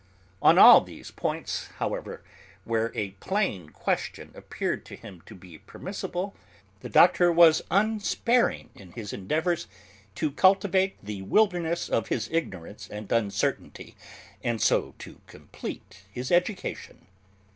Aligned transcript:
On 0.41 0.57
all 0.57 0.81
those 0.81 1.11
points, 1.11 1.67
however, 1.77 2.23
where 2.63 2.91
a 2.95 3.11
plain 3.19 3.69
question 3.69 4.31
appeared 4.33 4.83
to 4.85 4.95
him 4.95 5.21
to 5.27 5.35
be 5.35 5.59
permissible, 5.59 6.35
the 6.79 6.89
Doctor 6.89 7.31
was 7.31 7.61
unsparing 7.69 8.71
in 8.73 8.93
his 8.93 9.13
endeavours 9.13 9.67
to 10.15 10.31
cultivate 10.31 10.95
the 11.05 11.21
wilderness 11.21 11.87
of 11.87 12.07
his 12.07 12.27
ignorance 12.31 12.87
and 12.89 13.11
uncertainty 13.11 13.95
and 14.43 14.59
so 14.59 14.95
to 14.97 15.21
complete 15.27 16.01
his 16.11 16.31
education. 16.31 17.05